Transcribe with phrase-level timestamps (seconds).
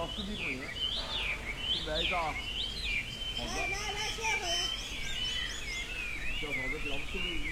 [0.00, 0.06] 到，
[2.00, 2.16] 一下。
[2.16, 2.32] 好。
[3.36, 4.00] 来来来，
[4.40, 4.44] 回。
[6.40, 7.49] 小伙子，们兄弟。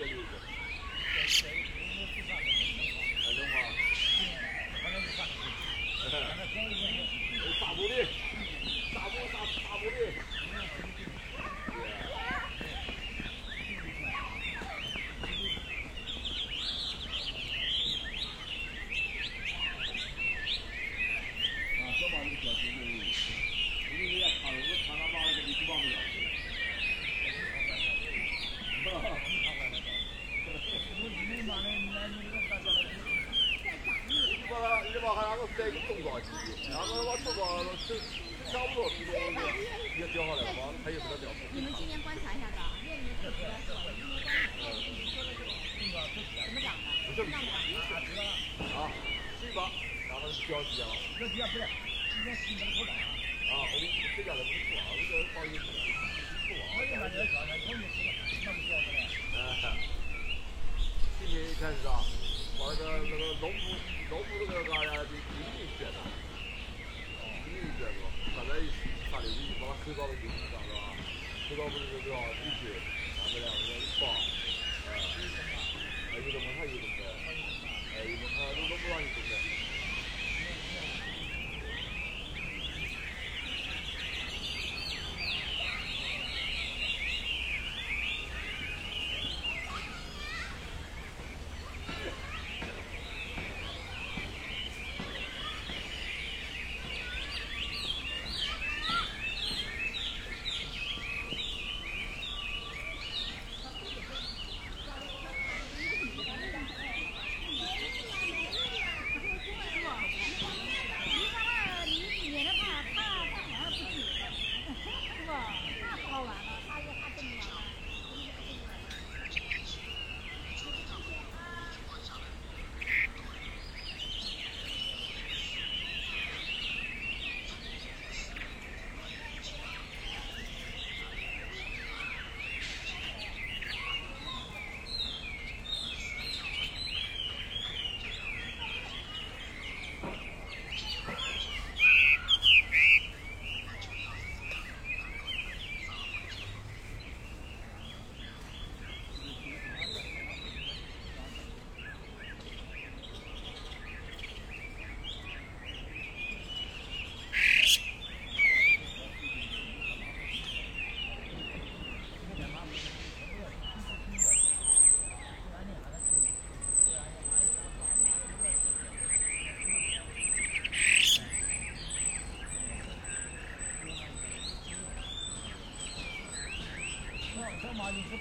[0.00, 1.59] Thank you.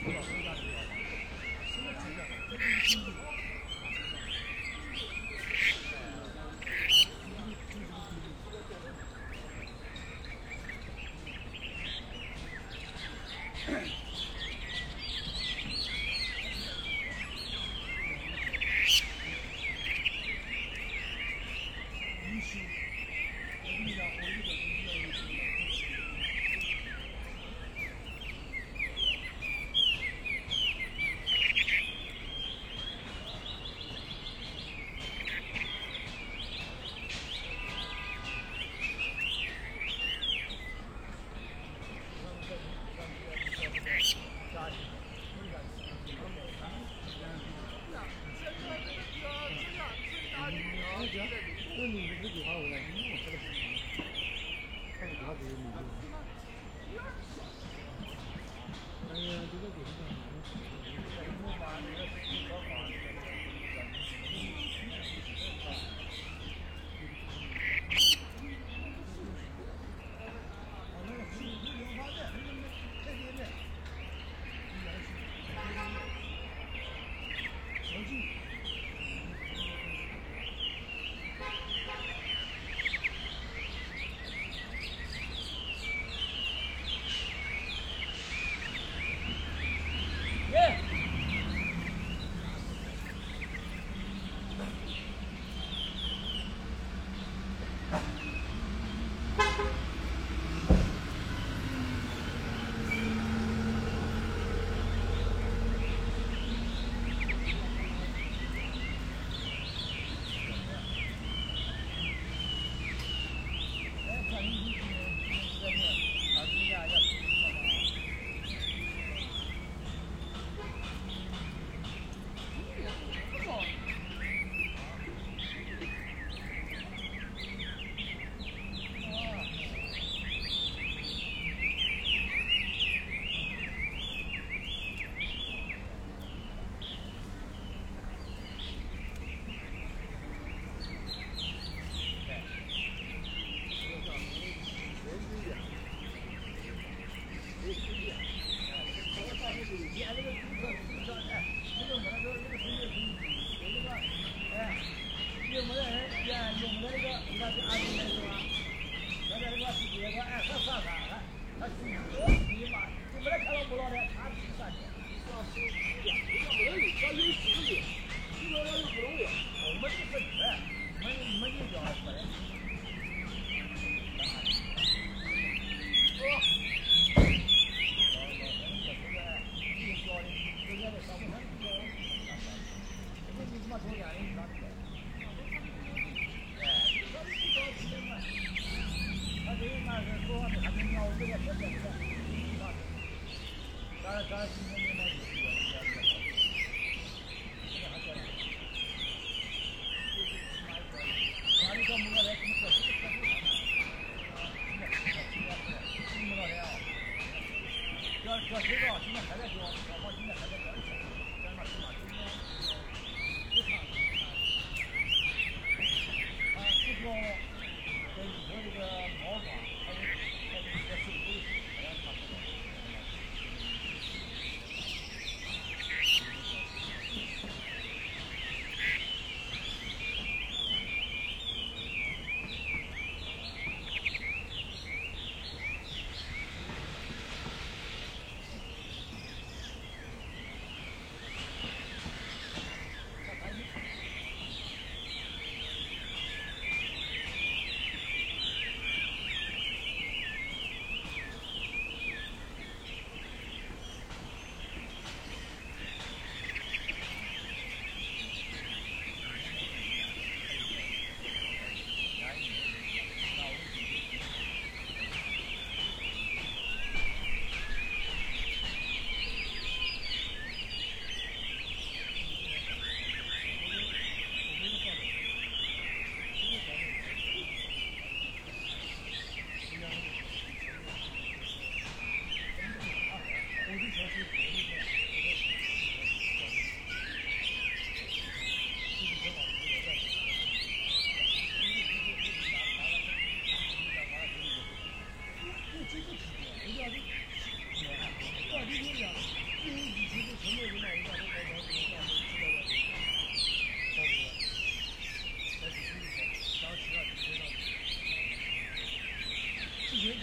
[0.10, 0.49] Yeah.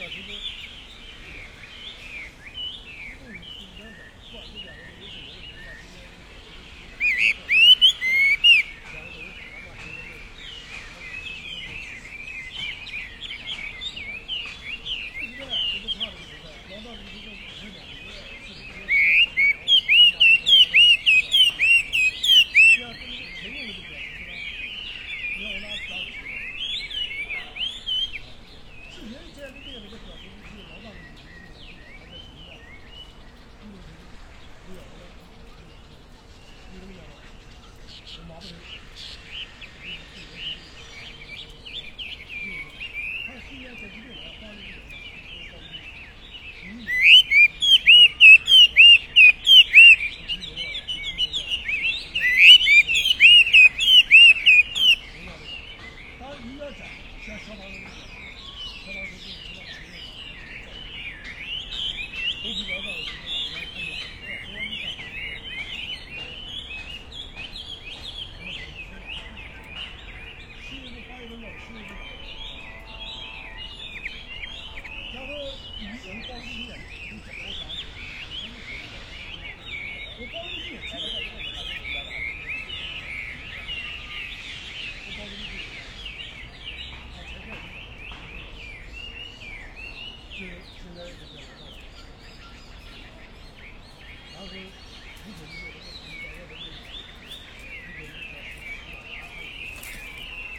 [0.09, 0.35] শুধু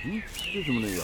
[0.09, 0.21] 嗯，
[0.53, 1.03] 这什么那个？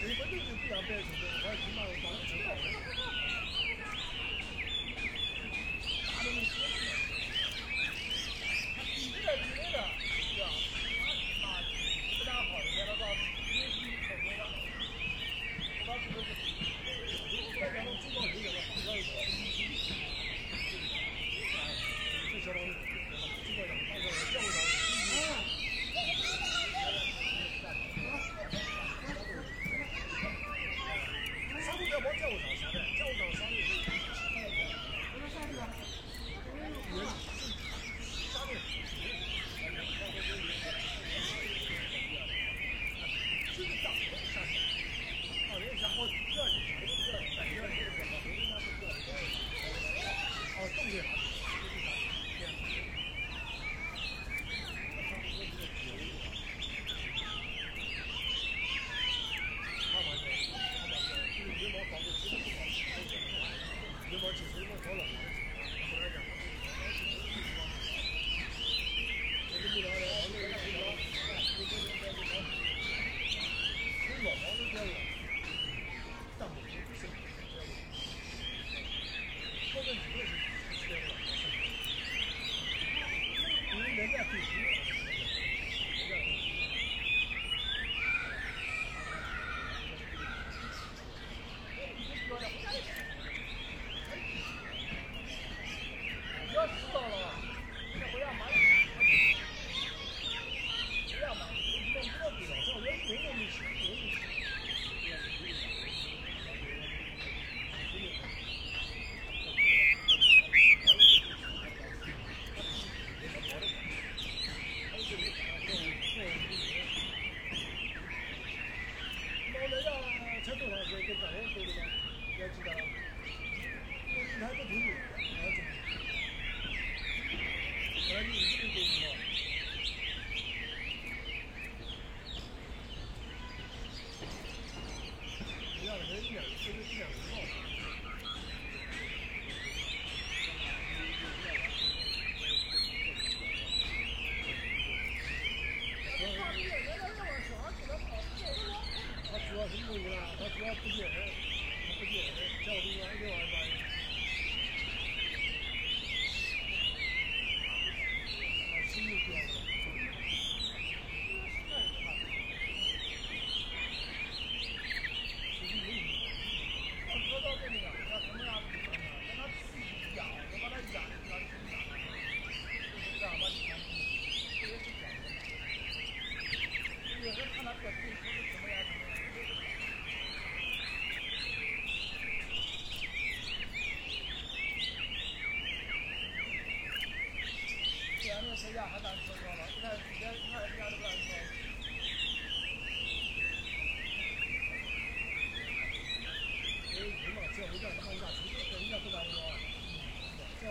[0.00, 1.34] 你不就是不想变成这样？
[1.42, 2.87] 我起码我保证成好。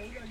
[0.08, 0.24] 二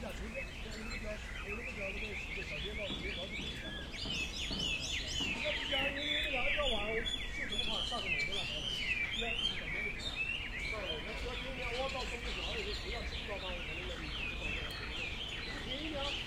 [16.12, 16.25] 十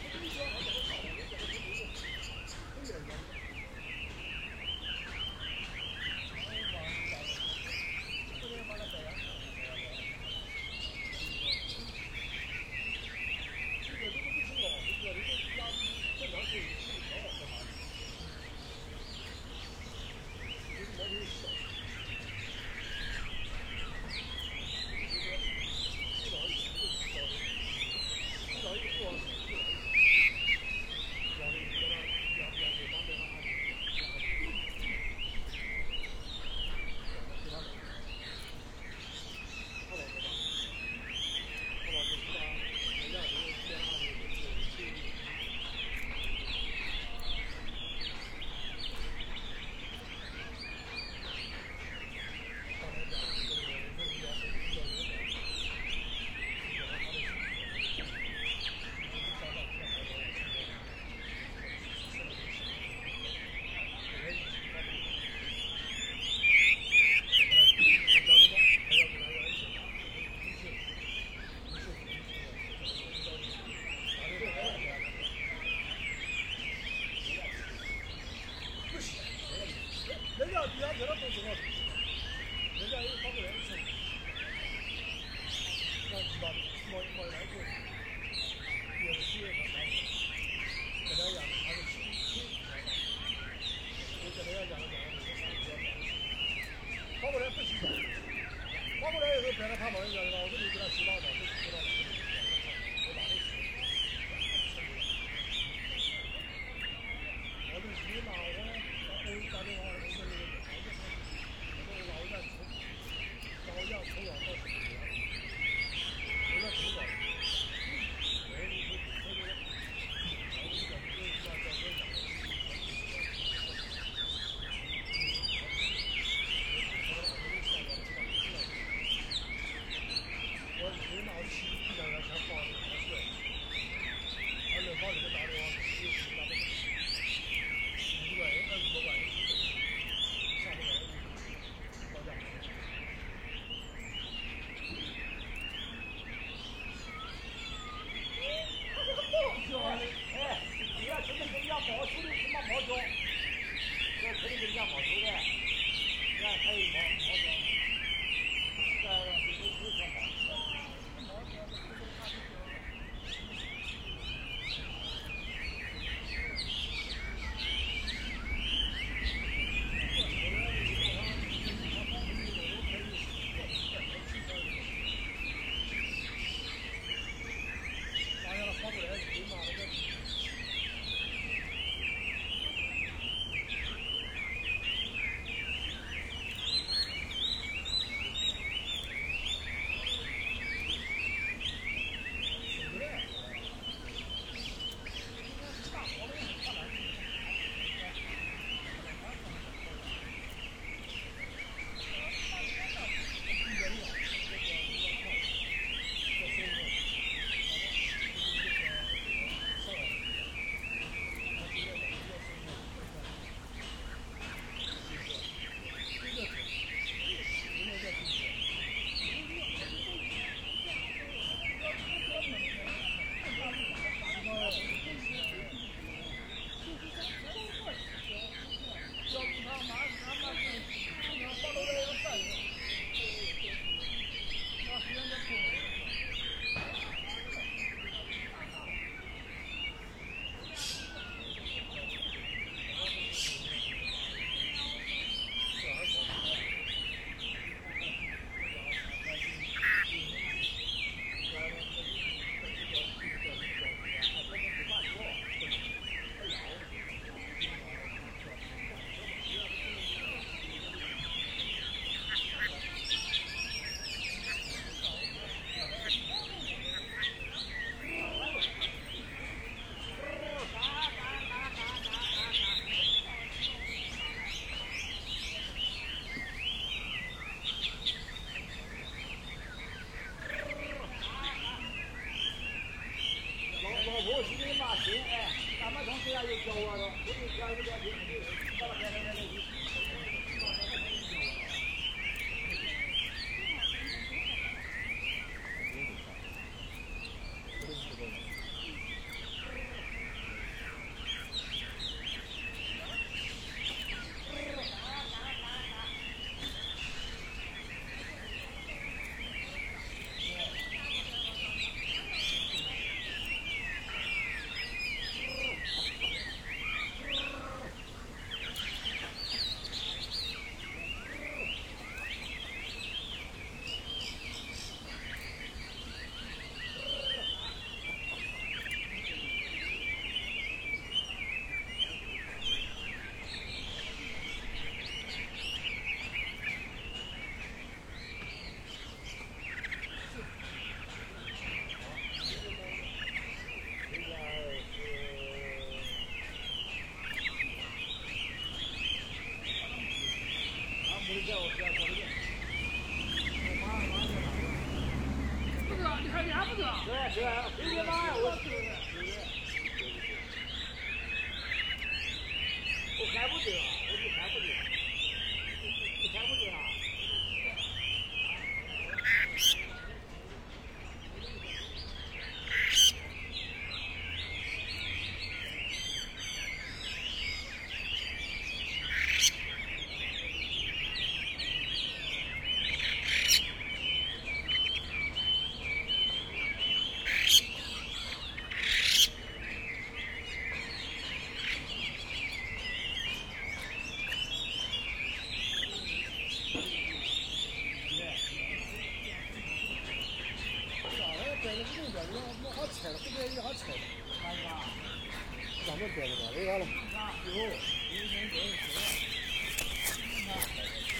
[406.20, 406.26] 那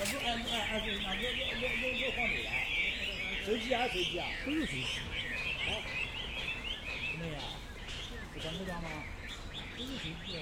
[0.06, 2.48] 不按按按是那我我我我我放对了。
[3.46, 4.84] 飞机啊手机啊，都有手机。
[5.66, 5.68] 好。
[7.12, 7.36] 怎么样？
[8.34, 8.88] 不想我讲吗？
[9.78, 10.40] 都有飞机啊。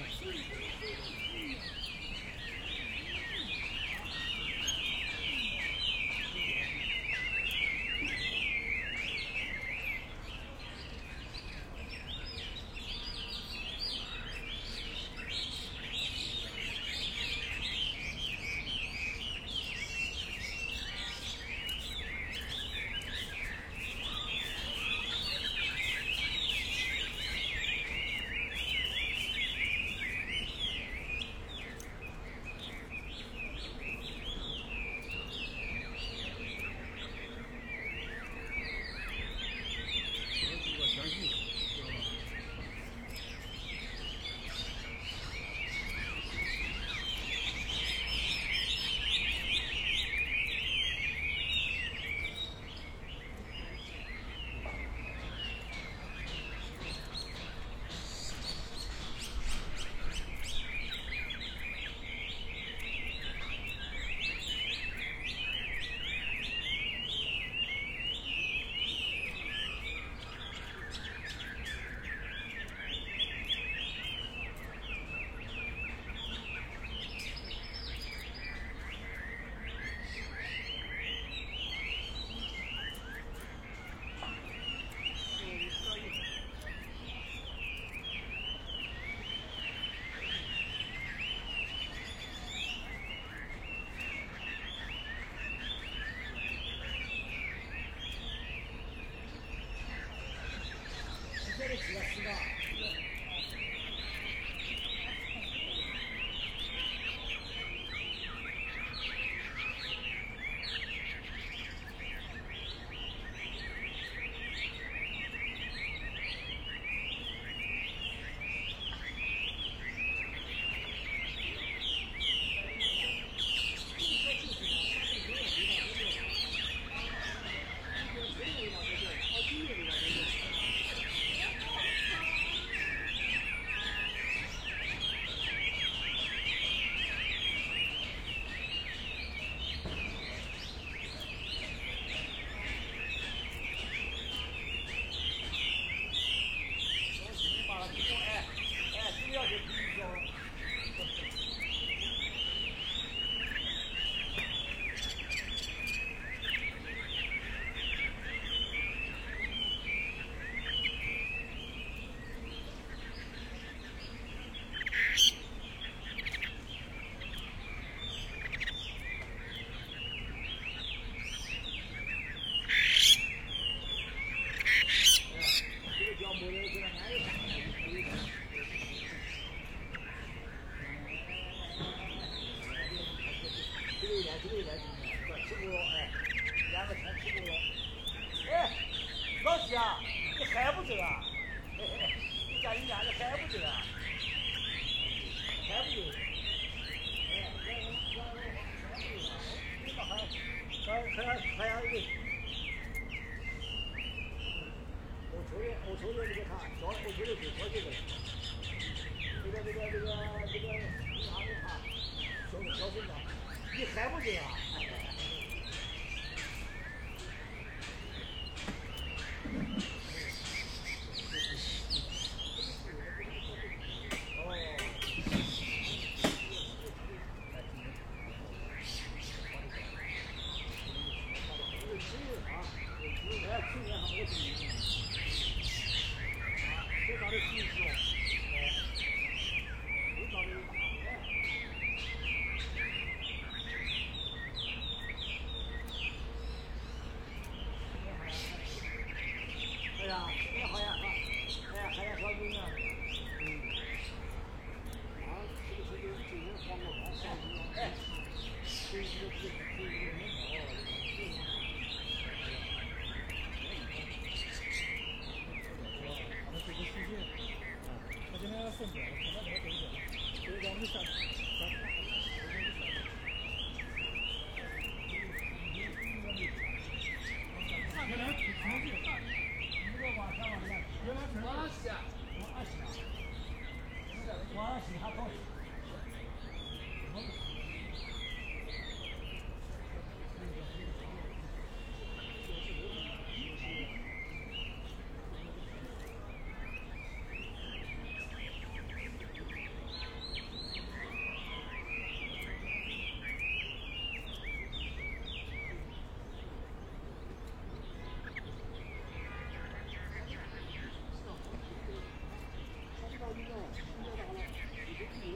[101.68, 102.57] 这个几个四个？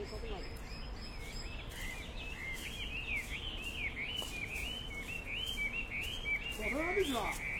[0.03, 0.51] いうことなんです。
[6.57, 7.52] この花道は